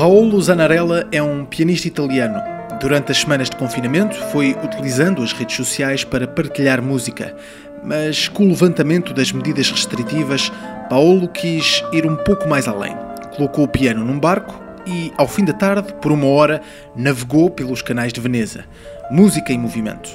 [0.00, 2.40] Paolo Zanarella é um pianista italiano.
[2.80, 7.36] Durante as semanas de confinamento, foi utilizando as redes sociais para partilhar música.
[7.84, 10.50] Mas com o levantamento das medidas restritivas,
[10.88, 12.96] Paolo quis ir um pouco mais além.
[13.36, 16.62] Colocou o piano num barco e, ao fim da tarde, por uma hora,
[16.96, 18.64] navegou pelos canais de Veneza.
[19.10, 20.08] Música em movimento.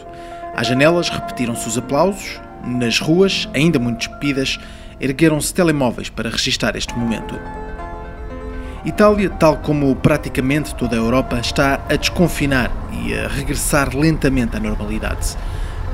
[0.55, 2.41] Às janelas repetiram-se os aplausos.
[2.65, 4.57] Nas ruas, ainda muito despidas,
[4.99, 7.39] ergueram-se telemóveis para registar este momento.
[8.85, 14.59] Itália, tal como praticamente toda a Europa, está a desconfinar e a regressar lentamente à
[14.59, 15.35] normalidade.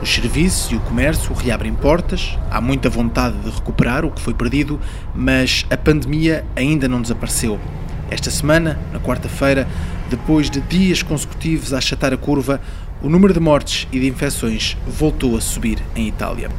[0.02, 4.34] Os serviços e o comércio reabrem portas, há muita vontade de recuperar o que foi
[4.34, 4.78] perdido,
[5.16, 7.58] mas a pandemia ainda não desapareceu.
[8.09, 9.66] Esta semana, na quarta-feira,
[10.09, 12.59] depois de dias consecutivos a achatar a curva,
[13.02, 16.50] o número de mortes e de infecções voltou a subir em Itália.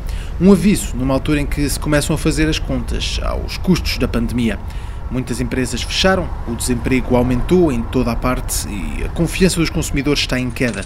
[0.40, 4.08] Um aviso numa altura em que se começam a fazer as contas aos custos da
[4.08, 4.58] pandemia.
[5.12, 10.20] Muitas empresas fecharam, o desemprego aumentou em toda a parte e a confiança dos consumidores
[10.20, 10.82] está em queda.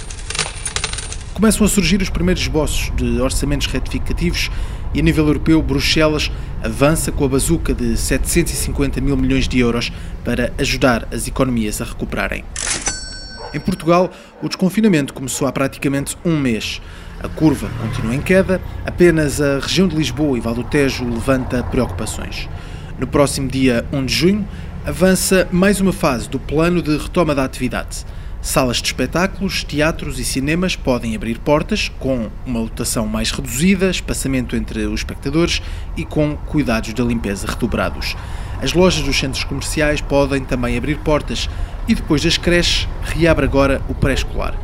[1.32, 4.50] Começam a surgir os primeiros esboços de orçamentos retificativos
[4.92, 9.92] e, a nível europeu, Bruxelas avança com a bazuca de 750 mil milhões de euros
[10.24, 12.44] para ajudar as economias a recuperarem.
[13.54, 14.10] Em Portugal,
[14.42, 16.82] o desconfinamento começou há praticamente um mês.
[17.20, 21.62] A curva continua em queda, apenas a região de Lisboa e Val do Tejo levanta
[21.62, 22.48] preocupações.
[22.98, 24.48] No próximo dia 1 de junho,
[24.86, 28.06] avança mais uma fase do plano de retoma da atividade.
[28.40, 34.56] Salas de espetáculos, teatros e cinemas podem abrir portas com uma lotação mais reduzida, espaçamento
[34.56, 35.60] entre os espectadores
[35.94, 38.16] e com cuidados da limpeza redobrados.
[38.62, 41.50] As lojas dos centros comerciais podem também abrir portas
[41.86, 44.54] e depois das creches, reabre agora o pré-escolar.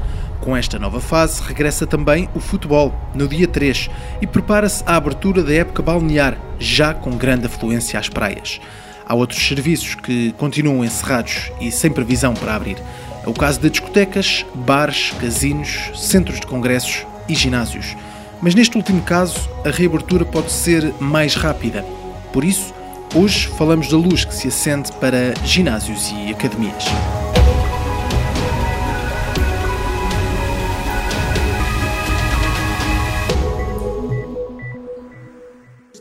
[0.42, 3.88] Com esta nova fase, regressa também o futebol, no dia 3,
[4.20, 8.60] e prepara-se a abertura da época balnear, já com grande afluência às praias.
[9.06, 12.76] Há outros serviços que continuam encerrados e sem previsão para abrir.
[13.24, 17.96] É o caso de discotecas, bares, casinos, centros de congressos e ginásios.
[18.40, 21.84] Mas neste último caso, a reabertura pode ser mais rápida.
[22.32, 22.74] Por isso,
[23.14, 26.84] hoje falamos da luz que se acende para ginásios e academias.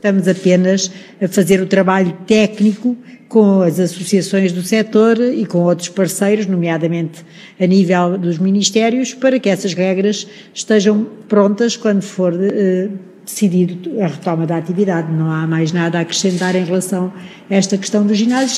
[0.01, 0.91] Estamos apenas
[1.21, 2.97] a fazer o trabalho técnico
[3.29, 7.23] com as associações do setor e com outros parceiros, nomeadamente
[7.59, 12.89] a nível dos ministérios, para que essas regras estejam prontas quando for eh,
[13.23, 15.13] decidido a retoma da atividade.
[15.13, 17.13] Não há mais nada a acrescentar em relação
[17.47, 18.57] a esta questão dos ginásios.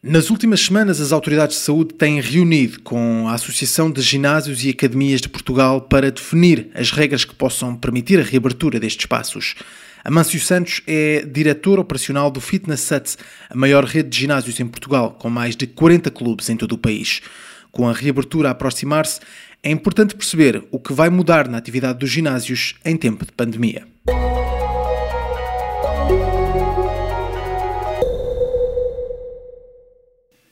[0.00, 4.70] Nas últimas semanas, as autoridades de saúde têm reunido com a Associação de Ginásios e
[4.70, 9.56] Academias de Portugal para definir as regras que possam permitir a reabertura destes espaços.
[10.06, 13.18] Amâncio Santos é diretor operacional do Fitness Suts,
[13.50, 16.78] a maior rede de ginásios em Portugal, com mais de 40 clubes em todo o
[16.78, 17.20] país.
[17.72, 19.18] Com a reabertura a aproximar-se,
[19.64, 23.82] é importante perceber o que vai mudar na atividade dos ginásios em tempo de pandemia.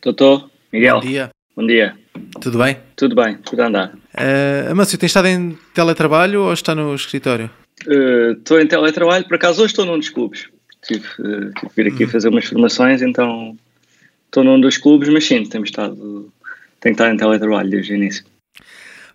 [0.02, 0.96] Doutor Miguel.
[0.96, 1.30] Bom dia.
[1.54, 1.96] Bom dia.
[2.40, 2.76] Tudo bem?
[2.96, 3.94] Tudo bem, tudo a andar.
[3.94, 7.48] Uh, Amâncio, tem estado em teletrabalho ou está no escritório?
[7.86, 10.48] Estou uh, em teletrabalho, por acaso hoje estou num dos clubes.
[10.82, 12.08] Tive, uh, tive que vir aqui hum.
[12.08, 13.56] fazer umas formações, então
[14.26, 16.32] estou num dos clubes, mas sim, temos estado,
[16.80, 18.24] tenho estado em teletrabalho desde o início.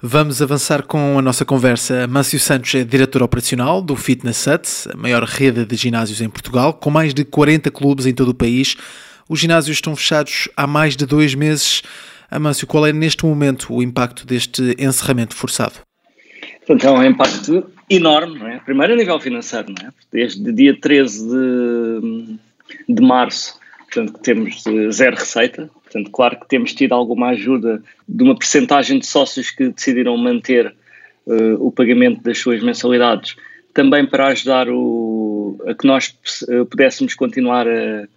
[0.02, 2.08] Vamos avançar com a nossa conversa.
[2.08, 6.90] Mâncio Santos é diretor operacional do Fitness a maior rede de ginásios em Portugal, com
[6.90, 8.78] mais de 40 clubes em todo o país.
[9.28, 11.84] Os ginásios estão fechados há mais de dois meses.
[12.32, 15.74] Amâncio, qual é neste momento o impacto deste encerramento forçado?
[16.66, 18.60] Portanto, é um impacto enorme, não é?
[18.60, 19.92] Primeiro a nível financeiro, não é?
[20.12, 22.40] Desde dia 13 de,
[22.88, 25.70] de março, portanto, que temos zero receita.
[25.84, 30.76] Portanto, claro que temos tido alguma ajuda de uma percentagem de sócios que decidiram manter
[31.26, 33.36] uh, o pagamento das suas mensalidades,
[33.74, 36.16] também para ajudar o, a que nós
[36.48, 38.08] uh, pudéssemos continuar a,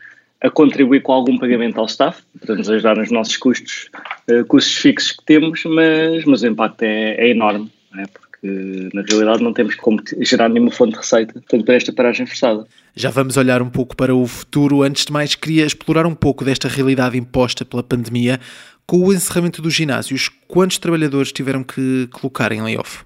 [0.42, 3.88] a, contribuir com algum pagamento ao staff, para nos ajudar nos nossos custos,
[4.30, 8.06] uh, custos fixos que temos, mas, mas o impacto é, é enorme, não é?
[8.06, 11.92] Porque porque na realidade não temos como gerar nenhuma fonte de receita, portanto, para esta
[11.92, 12.66] paragem forçada.
[12.94, 14.82] Já vamos olhar um pouco para o futuro.
[14.82, 18.40] Antes de mais, queria explorar um pouco desta realidade imposta pela pandemia.
[18.84, 23.04] Com o encerramento dos ginásios, quantos trabalhadores tiveram que colocar em layoff?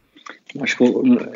[0.58, 0.76] Nós,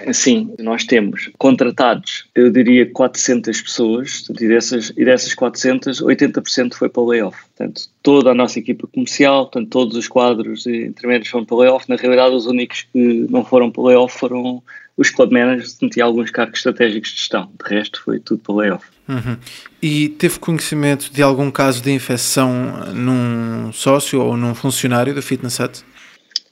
[0.07, 6.89] assim, nós temos contratados, eu diria 400 pessoas, e dessas, e dessas 400, 80% foi
[6.89, 7.39] para o layoff.
[7.57, 11.89] Portanto, toda a nossa equipa comercial, portanto, todos os quadros intermédios foram para o layoff.
[11.89, 14.63] Na realidade, os únicos que não foram para o layoff foram
[14.97, 17.51] os club managers e alguns cargos estratégicos de gestão.
[17.63, 18.85] De resto, foi tudo para o layoff.
[19.09, 19.37] Uhum.
[19.83, 25.59] E teve conhecimento de algum caso de infecção num sócio ou num funcionário do Fitness
[25.59, 25.85] Hut?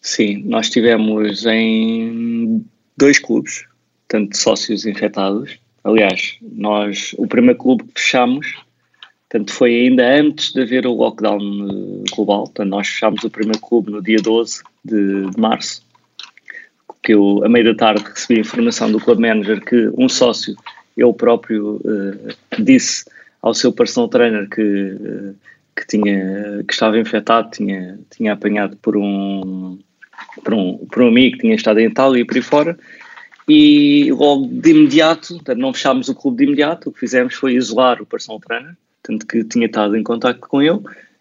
[0.01, 2.65] Sim, nós tivemos em
[2.97, 3.65] dois clubes,
[4.07, 5.59] tanto sócios infectados.
[5.85, 8.55] Aliás, nós, o primeiro clube que fechamos,
[9.29, 12.45] tanto foi ainda antes de haver o lockdown eh, global.
[12.45, 15.83] Portanto, nós fechámos o primeiro clube no dia 12 de, de março,
[17.03, 20.57] que eu, a meio da tarde, recebi a informação do club manager que um sócio,
[20.97, 23.05] eu próprio, uh, disse
[23.41, 25.35] ao seu personal trainer que, uh,
[25.77, 29.79] que, tinha, que estava infectado, tinha, tinha apanhado por um,
[30.43, 32.79] por um, por um amigo que tinha estado em Itália e por aí fora,
[33.49, 37.55] e logo de imediato, portanto, não fechámos o clube de imediato, o que fizemos foi
[37.55, 40.81] isolar o personal trainer, tanto que tinha estado em contato com ele,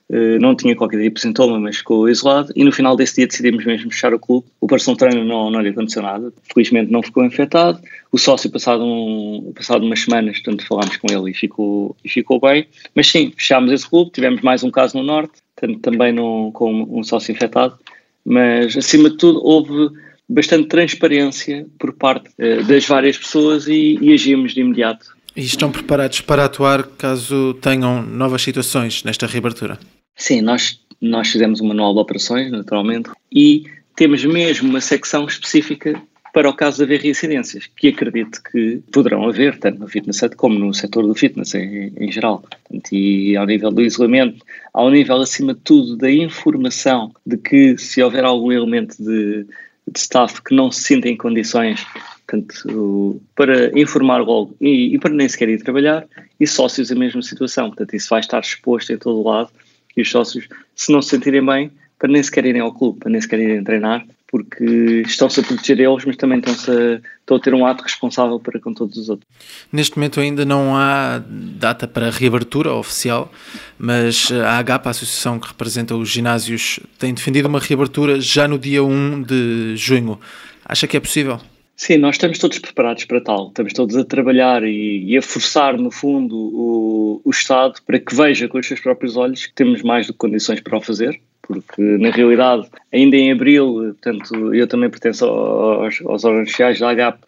[0.10, 3.28] eh, não tinha qualquer tipo de sintoma, mas ficou isolado, e no final desse dia
[3.28, 4.48] decidimos mesmo fechar o clube.
[4.60, 7.80] O personal trainer não, não lhe aconteceu nada, felizmente não ficou infectado,
[8.12, 12.40] o sócio passado, um, passado umas semanas, portanto, falámos com ele e ficou, e ficou
[12.40, 15.42] bem, mas sim, fechámos esse clube, tivemos mais um caso no Norte,
[15.82, 17.78] também no, com um sócio infectado,
[18.28, 19.90] mas acima de tudo houve
[20.28, 25.16] bastante transparência por parte uh, das várias pessoas e, e agimos de imediato.
[25.34, 29.80] E estão preparados para atuar caso tenham novas situações nesta reabertura?
[30.14, 33.64] Sim, nós, nós fizemos um manual de operações, naturalmente, e
[33.96, 36.02] temos mesmo uma secção específica
[36.38, 40.60] para o caso de haver reincidências, que acredito que poderão haver, tanto no fitness como
[40.60, 42.44] no setor do fitness em, em geral.
[42.92, 48.04] E ao nível do isolamento, ao nível, acima de tudo, da informação de que se
[48.04, 49.46] houver algum elemento de,
[49.92, 51.84] de staff que não se sinta em condições
[52.28, 56.06] portanto, para informar logo e, e, para nem sequer ir trabalhar,
[56.40, 57.70] e sócios a mesma situação.
[57.70, 59.50] Portanto, isso vai estar exposto em todo o lado
[59.96, 63.10] e os sócios, se não se sentirem bem, para nem sequer irem ao clube, para
[63.10, 67.40] nem sequer irem treinar, porque estão-se a proteger eles, mas também estão-se a, estão a
[67.40, 69.28] ter um ato responsável para com todos os outros.
[69.72, 73.32] Neste momento ainda não há data para reabertura oficial,
[73.80, 78.60] mas a AGAP, a associação que representa os ginásios, tem defendido uma reabertura já no
[78.60, 80.20] dia 1 de junho.
[80.66, 81.40] Acha que é possível?
[81.78, 83.50] Sim, nós estamos todos preparados para tal.
[83.50, 88.16] Estamos todos a trabalhar e, e a forçar, no fundo, o, o Estado para que
[88.16, 91.22] veja com os seus próprios olhos que temos mais do que condições para o fazer
[91.48, 96.90] porque na realidade, ainda em abril, portanto, eu também pertenço aos, aos órgãos sociais da
[96.90, 97.20] AGAP,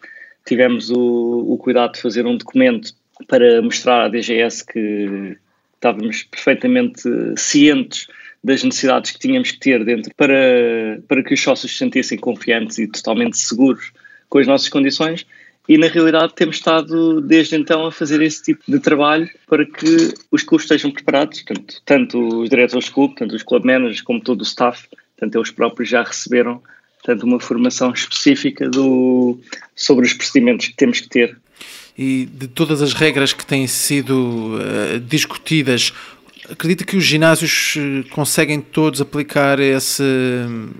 [0.44, 2.92] tivemos o, o cuidado de fazer um documento
[3.26, 5.36] para mostrar à DGS que
[5.74, 7.02] estávamos perfeitamente
[7.36, 8.06] cientes
[8.44, 12.78] das necessidades que tínhamos que ter dentro para, para que os sócios se sentissem confiantes
[12.78, 13.92] e totalmente seguros
[14.28, 15.26] com as nossas condições
[15.70, 20.12] e na realidade temos estado desde então a fazer esse tipo de trabalho para que
[20.28, 24.20] os clubes estejam preparados, tanto, tanto os diretores de clube, tanto os club managers como
[24.20, 26.60] todo o staff, tanto eles próprios já receberam
[27.04, 29.38] tanto uma formação específica do,
[29.76, 31.38] sobre os procedimentos que temos que ter.
[31.96, 35.92] E de todas as regras que têm sido uh, discutidas,
[36.50, 40.02] acredita que os ginásios eh, conseguem todos aplicar esse,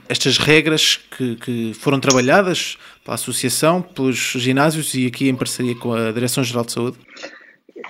[0.08, 5.92] estas regras que, que, foram trabalhadas pela associação, pelos ginásios e aqui em parceria com
[5.92, 6.98] a Direção-Geral de Saúde?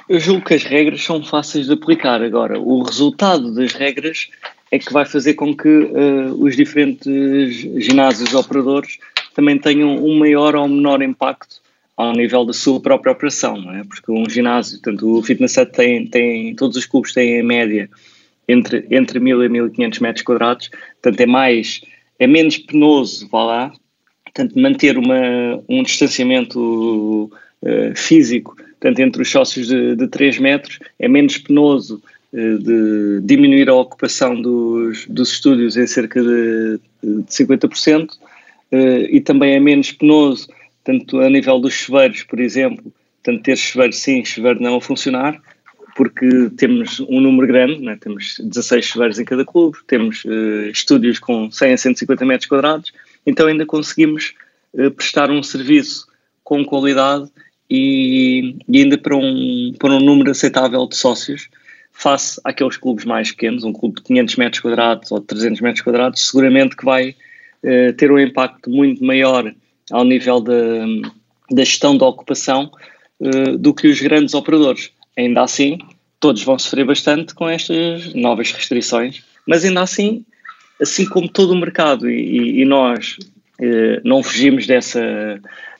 [0.09, 2.23] Eu julgo que as regras são fáceis de aplicar.
[2.23, 4.29] Agora, o resultado das regras
[4.71, 8.99] é que vai fazer com que uh, os diferentes ginásios operadores
[9.35, 11.61] também tenham um maior ou menor impacto
[12.01, 13.85] ao nível da sua própria operação, não é?
[13.85, 17.89] Porque um ginásio, tanto o Fitness Set tem, tem, todos os clubes têm em média
[18.49, 21.81] entre, entre 1000 e 1500 metros quadrados, portanto é mais,
[22.19, 23.73] é menos penoso, vá lá,
[24.25, 27.31] portanto manter uma, um distanciamento
[27.63, 32.03] uh, físico, portanto entre os sócios de, de 3 metros, é menos penoso
[32.33, 38.17] uh, de diminuir a ocupação dos, dos estúdios em cerca de, de 50%, uh,
[39.11, 40.49] e também é menos penoso
[40.85, 45.41] tanto a nível dos chuveiros, por exemplo, tanto ter chuveiro sim, chuveiro não a funcionar,
[45.97, 47.97] porque temos um número grande, né?
[48.01, 52.93] temos 16 chuveiros em cada clube, temos uh, estúdios com 100 a 150 metros quadrados,
[53.27, 54.35] então ainda conseguimos
[54.75, 56.07] uh, prestar um serviço
[56.43, 57.31] com qualidade
[57.69, 61.49] e, e, ainda para um, para um número aceitável de sócios,
[61.93, 66.27] face àqueles clubes mais pequenos, um clube de 500 metros quadrados ou 300 metros quadrados,
[66.27, 67.11] seguramente que vai
[67.63, 69.53] uh, ter um impacto muito maior
[69.91, 70.55] ao nível da,
[71.57, 72.71] gestão da ocupação
[73.21, 74.91] uh, do que os grandes operadores.
[75.17, 75.79] Ainda assim,
[76.19, 80.25] todos vão sofrer bastante com estas novas restrições, mas ainda assim,
[80.81, 83.17] assim como todo o mercado e, e nós
[83.61, 85.01] uh, não fugimos dessa,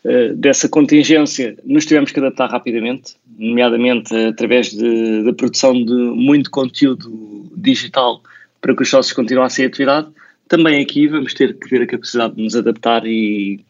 [0.05, 7.51] uh, dessa contingência, nos tivemos que adaptar rapidamente, nomeadamente através da produção de muito conteúdo
[7.57, 8.23] digital
[8.61, 10.09] para que os sócios continuassem a atividade.
[10.49, 13.61] Também aqui vamos ter que ver a capacidade de nos adaptar e,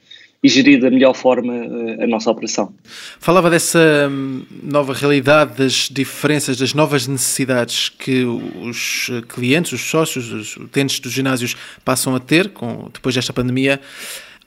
[0.43, 2.73] e gerir da melhor forma eh, a nossa operação.
[3.19, 10.33] Falava dessa hum, nova realidade, das diferenças, das novas necessidades que os clientes, os sócios,
[10.33, 13.81] os utentes dos ginásios passam a ter com, depois desta pandemia.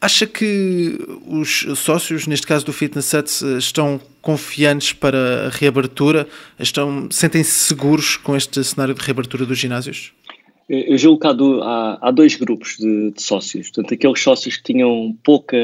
[0.01, 6.27] Acha que os sócios, neste caso do Fitness Sets, estão confiantes para a reabertura?
[6.59, 10.12] Estão, sentem-se seguros com este cenário de reabertura dos ginásios?
[10.70, 13.70] Eu julgo que há, há dois grupos de, de, sócios.
[13.70, 15.58] Portanto, aqueles sócios que tinham pouca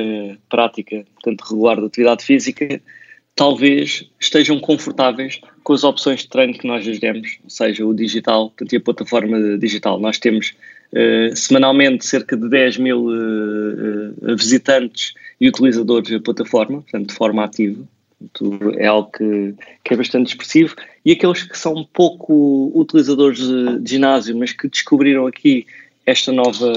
[0.49, 2.81] prática, portanto, regular de atividade física,
[3.35, 7.93] talvez estejam confortáveis com as opções de treino que nós lhes demos, ou seja, o
[7.93, 9.99] digital, portanto, e a plataforma digital.
[9.99, 10.53] Nós temos
[10.91, 17.15] uh, semanalmente cerca de 10 mil uh, uh, visitantes e utilizadores da plataforma, portanto, de
[17.15, 17.81] forma ativa.
[18.77, 20.75] É algo que, que, é bastante expressivo.
[21.05, 25.65] E aqueles que são pouco utilizadores de, de ginásio, mas que descobriram aqui
[26.05, 26.73] esta nova,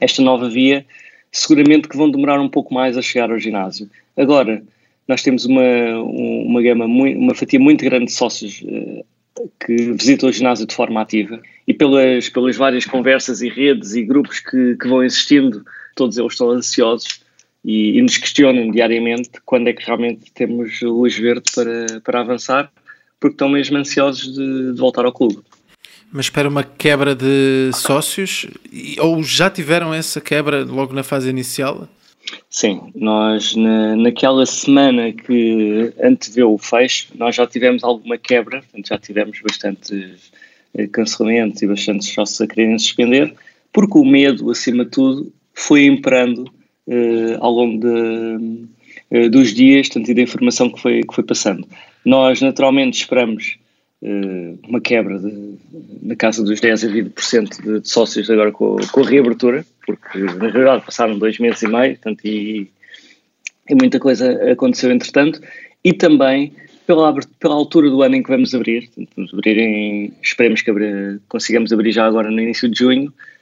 [0.00, 0.86] esta nova via,
[1.30, 3.90] seguramente que vão demorar um pouco mais a chegar ao ginásio.
[4.16, 4.62] Agora,
[5.06, 9.04] nós temos uma, uma gama, uma fatia muito grande de sócios uh,
[9.64, 14.02] que visitam o ginásio de forma ativa e pelas, pelas várias conversas e redes e
[14.02, 15.64] grupos que, que vão existindo,
[15.94, 17.20] todos eles estão ansiosos
[17.68, 22.72] e, e, nos questionam diariamente quando é que realmente temos luz verde para, para avançar,
[23.20, 25.40] porque estão mesmo ansiosos de, de voltar ao clube.
[26.10, 28.46] Mas espera uma quebra de sócios?
[28.98, 31.86] Ou já tiveram essa quebra logo na fase inicial?
[32.48, 38.88] Sim, nós na, naquela semana que anteveu o fecho, nós já tivemos alguma quebra, portanto
[38.88, 40.32] já tivemos bastantes
[40.72, 43.34] eh, cancelamentos e bastantes sócios a quererem suspender,
[43.70, 46.50] porque o medo, acima de tudo, foi imperando
[47.40, 48.68] ao longo de,
[49.10, 51.66] uh, dos dias, tanto e da informação que foi, que foi passando.
[52.04, 53.58] Nós, naturalmente, esperamos
[54.02, 55.54] uh, uma quebra de,
[56.02, 60.18] na casa dos 10 a 20% de, de sócios agora com, com, a reabertura, porque
[60.18, 62.70] na realidade passaram dois meses e meio, portanto, e,
[63.68, 65.40] e muita coisa aconteceu entretanto,
[65.84, 66.52] e também
[66.86, 70.70] pela, pela altura do ano em que vamos abrir, portanto, vamos abrir em, esperemos que
[70.70, 73.37] abrir, consigamos abrir já agora no início de junho, eh,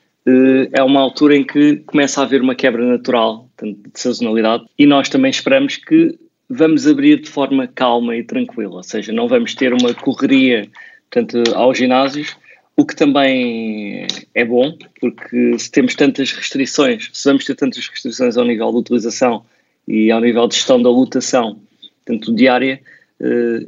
[0.72, 5.08] é uma altura em que começa a haver uma quebra natural de sazonalidade e nós
[5.08, 6.18] também esperamos que
[6.48, 10.68] vamos abrir de forma calma e tranquila, ou seja, não vamos ter uma correria
[11.10, 12.36] portanto, aos ginásios,
[12.76, 18.36] o que também é bom, porque se temos tantas restrições, se vamos ter tantas restrições
[18.36, 19.44] ao nível de utilização
[19.88, 21.58] e ao nível de gestão da lotação,
[22.04, 22.80] tanto diária, eh,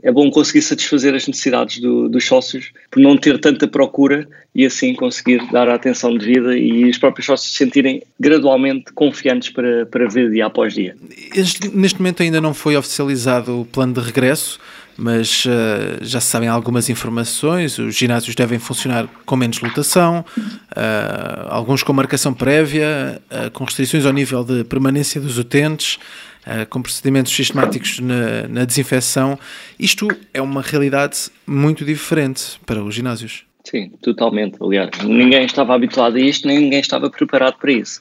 [0.02, 4.66] é bom conseguir satisfazer as necessidades do, dos sócios por não ter tanta procura e
[4.66, 9.86] assim conseguir dar a atenção devida e os próprios sócios se sentirem gradualmente confiantes para,
[9.86, 10.94] para ver dia após dia.
[11.34, 14.58] Este, neste momento ainda não foi oficializado o plano de regresso,
[14.98, 17.78] mas uh, já se sabem algumas informações.
[17.78, 24.04] Os ginásios devem funcionar com menos lotação, uh, alguns com marcação prévia, uh, com restrições
[24.04, 26.00] ao nível de permanência dos utentes.
[26.47, 29.38] Uh, com procedimentos sistemáticos na, na, desinfecção.
[29.78, 33.45] Isto é uma realidade muito diferente para os ginásios.
[33.64, 34.57] Sim, totalmente.
[34.62, 38.00] Aliás, ninguém estava habituado a isto, nem ninguém estava preparado para isso.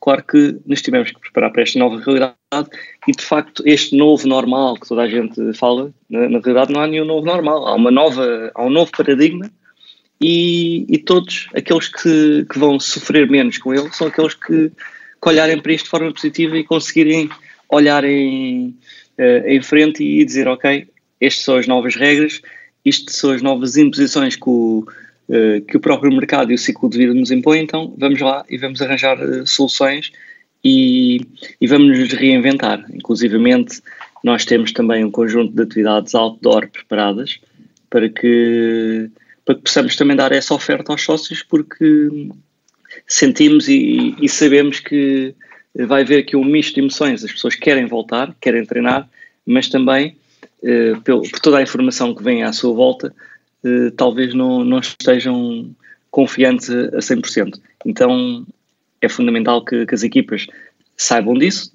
[0.00, 2.68] Claro que nos tivemos que preparar para esta nova realidade
[3.08, 6.80] e, de facto, este novo normal que toda a gente fala, na, na realidade não
[6.80, 7.66] há nenhum novo normal.
[7.66, 9.50] Há, uma nova, há um novo paradigma
[10.20, 15.28] e, e todos aqueles que, que vão sofrer menos com ele são aqueles que, que
[15.28, 17.30] olharem para isto de forma positiva e conseguirem
[17.68, 18.76] olhar em,
[19.18, 20.86] uh, em frente e dizer, ok,
[21.20, 22.40] estas são as novas regras,
[22.84, 24.86] isto são as novas imposições que o,
[25.28, 28.44] uh, que o próprio mercado e o ciclo de vida nos impõem, então vamos lá
[28.48, 30.12] e vamos arranjar uh, soluções
[30.62, 31.20] e,
[31.60, 32.84] e vamos nos reinventar.
[32.92, 33.80] Inclusivamente,
[34.22, 37.38] nós temos também um conjunto de atividades outdoor preparadas
[37.90, 39.10] para que,
[39.44, 42.28] para que possamos também dar essa oferta aos sócios, porque
[43.06, 45.34] sentimos e, e sabemos que
[45.74, 47.24] vai haver aqui um misto de emoções.
[47.24, 49.08] As pessoas querem voltar, querem treinar,
[49.44, 50.16] mas também,
[50.62, 53.14] eh, pelo, por toda a informação que vem à sua volta,
[53.64, 55.74] eh, talvez não, não estejam
[56.10, 57.60] confiantes a, a 100%.
[57.84, 58.46] Então
[59.00, 60.46] é fundamental que, que, as equipas
[60.96, 61.72] saibam disso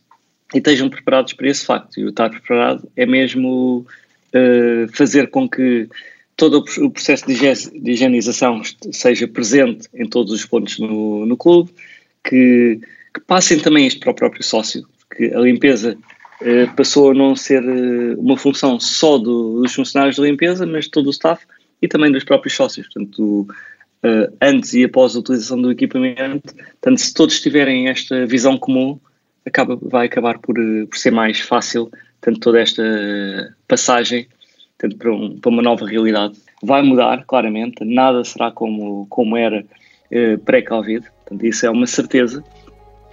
[0.54, 2.00] e estejam preparados para esse facto.
[2.00, 3.86] E o estar preparado é mesmo
[4.34, 5.90] uh, fazer com que
[6.38, 8.62] todo o processo de higienização
[8.94, 11.70] seja presente em todos os pontos no, no clube,
[12.24, 12.80] que
[13.14, 15.98] que passem também isto para o próprio sócio, que que a limpeza
[16.42, 20.86] eh, passou a não ser eh, uma função só do, dos funcionários de limpeza, mas
[20.86, 21.46] de todo o staff
[21.82, 22.88] e também dos próprios sócios.
[22.88, 23.48] Portanto,
[24.04, 29.00] uh, antes e após a utilização do equipamento, portanto, se todos tiverem esta visão comum,
[29.46, 32.84] acaba, vai acabar por, por ser mais fácil tanto toda esta
[33.68, 34.28] passagem
[34.78, 36.38] tanto para, um, para, uma nova realidade.
[36.64, 39.66] Vai mudar, claramente, nada será como, como era
[40.12, 42.44] uh, pré-Covid, portanto, isso é uma certeza,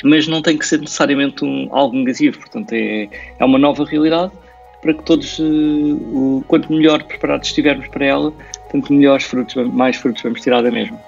[0.05, 4.33] mas não tem que ser necessariamente um, algo negativo, portanto, é, é uma nova realidade
[4.83, 8.33] para que todos, uh, quanto melhor preparados estivermos para ela,
[8.71, 10.99] tanto melhores frutos, mais frutos vamos tirar da mesma.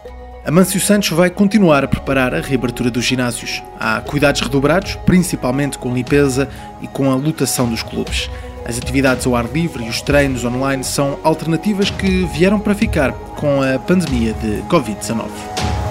[0.45, 3.63] Amâncio Santos vai continuar a preparar a reabertura dos ginásios.
[3.79, 6.49] Há cuidados redobrados, principalmente com limpeza
[6.81, 8.31] e com a lotação dos clubes.
[8.65, 13.13] As atividades ao ar livre e os treinos online são alternativas que vieram para ficar
[13.13, 15.88] com a pandemia de Covid-19.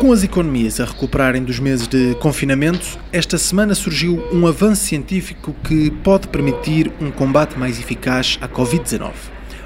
[0.00, 5.54] Com as economias a recuperarem dos meses de confinamento, esta semana surgiu um avanço científico
[5.62, 9.12] que pode permitir um combate mais eficaz à Covid-19.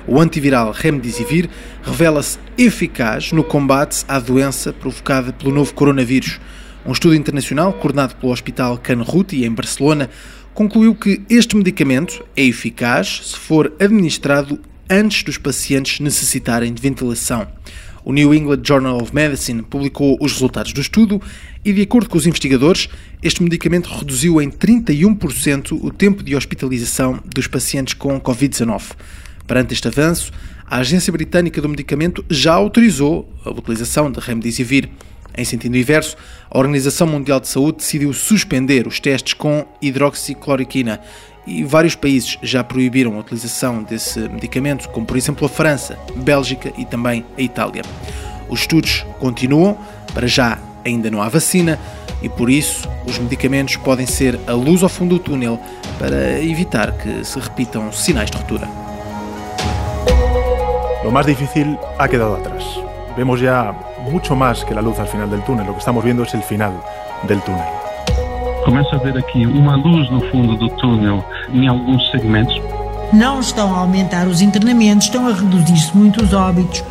[0.09, 1.49] O antiviral Remdesivir
[1.85, 6.41] revela-se eficaz no combate à doença provocada pelo novo coronavírus.
[6.85, 10.11] Um estudo internacional coordenado pelo Hospital Canruti, em Barcelona,
[10.53, 14.59] concluiu que este medicamento é eficaz se for administrado
[14.91, 17.47] antes dos pacientes necessitarem de ventilação.
[18.05, 21.23] O New England Journal of Medicine publicou os resultados do estudo
[21.65, 22.89] e, de acordo com os investigadores,
[23.23, 28.93] este medicamento reduziu em 31% o tempo de hospitalização dos pacientes com Covid-19.
[29.47, 30.31] Perante este avanço,
[30.67, 34.91] a Agência Britânica do Medicamento já autorizou a utilização de Remdesivir.
[35.37, 36.17] Em sentido inverso,
[36.49, 41.01] a Organização Mundial de Saúde decidiu suspender os testes com hidroxicloroquina
[41.47, 46.73] e vários países já proibiram a utilização desse medicamento, como por exemplo a França, Bélgica
[46.79, 47.83] e também a Itália.
[48.49, 49.77] Os estudos continuam,
[50.13, 51.79] para já ainda não há vacina
[52.23, 55.59] e por isso os medicamentos podem ser a luz ao fundo do túnel
[55.99, 58.69] para evitar que se repitam sinais de ruptura.
[61.05, 62.65] Lo más difícil ha quedado atrás.
[63.15, 63.75] Vemos ya
[64.11, 65.67] mucho más que la luz al final del túnel.
[65.67, 66.73] Lo que estamos viendo es el final
[67.27, 67.65] del túnel.
[68.65, 72.59] Começa a ver aqui uma luz no fundo do túnel em alguns segmentos.
[73.13, 76.83] Não estão a aumentar os internamentos, estão a reduzir-se muito os óbitos.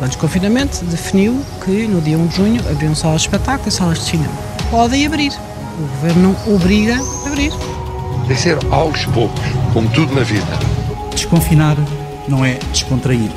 [0.00, 3.98] O desconfinamento definiu que no dia 1 de junho abriam salas de espetáculo e salas
[3.98, 4.32] de cinema.
[4.70, 5.32] Podem abrir.
[5.78, 7.52] O governo obriga a abrir.
[8.26, 10.58] Tem ser aos poucos, como tudo na vida.
[11.10, 11.76] Desconfinar
[12.26, 13.30] não é descontrair.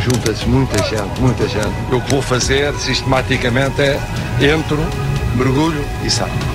[0.00, 1.66] Junta-se muita gente, muita gente.
[1.92, 3.98] O que vou fazer sistematicamente é
[4.40, 4.78] entro,
[5.36, 6.53] mergulho e saio.